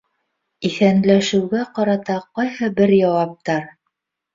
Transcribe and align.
Иҫәнләшеүгә 0.69 1.63
ҡарата 1.77 2.19
ҡайһы 2.41 2.75
бер 2.83 2.99
яуаптар 3.05 3.75